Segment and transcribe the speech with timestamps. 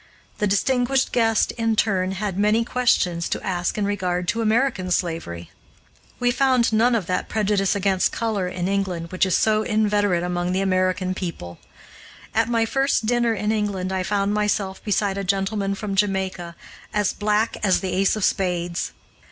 [0.39, 5.51] The distinguished guest in turn had many questions to ask in regard to American slavery.
[6.19, 10.53] We found none of that prejudice against color in England which is so inveterate among
[10.53, 11.59] the American people;
[12.33, 16.55] at my first dinner in England I found myself beside a gentleman from Jamaica,
[16.91, 18.93] as black as the ace of spades.